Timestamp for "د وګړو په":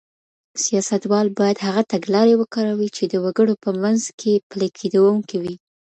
3.07-3.69